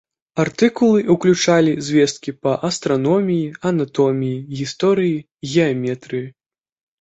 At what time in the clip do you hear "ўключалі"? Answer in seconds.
1.15-1.73